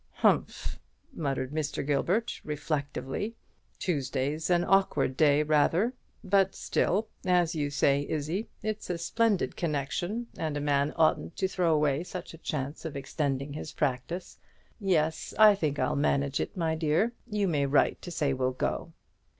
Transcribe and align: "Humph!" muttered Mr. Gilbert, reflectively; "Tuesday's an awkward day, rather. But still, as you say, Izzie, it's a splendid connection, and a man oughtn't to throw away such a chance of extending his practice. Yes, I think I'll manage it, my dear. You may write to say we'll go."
"Humph!" 0.13 0.79
muttered 1.13 1.51
Mr. 1.51 1.85
Gilbert, 1.85 2.41
reflectively; 2.43 3.35
"Tuesday's 3.77 4.49
an 4.49 4.63
awkward 4.63 5.15
day, 5.15 5.43
rather. 5.43 5.93
But 6.23 6.55
still, 6.55 7.09
as 7.23 7.53
you 7.53 7.69
say, 7.69 8.07
Izzie, 8.09 8.49
it's 8.63 8.89
a 8.89 8.97
splendid 8.97 9.55
connection, 9.55 10.25
and 10.35 10.57
a 10.57 10.59
man 10.59 10.91
oughtn't 10.95 11.35
to 11.35 11.47
throw 11.47 11.71
away 11.71 12.03
such 12.03 12.33
a 12.33 12.39
chance 12.39 12.83
of 12.83 12.95
extending 12.95 13.53
his 13.53 13.73
practice. 13.73 14.39
Yes, 14.79 15.35
I 15.37 15.53
think 15.53 15.77
I'll 15.77 15.95
manage 15.95 16.39
it, 16.39 16.57
my 16.57 16.73
dear. 16.73 17.13
You 17.29 17.47
may 17.47 17.67
write 17.67 18.01
to 18.01 18.09
say 18.09 18.33
we'll 18.33 18.53
go." 18.53 18.93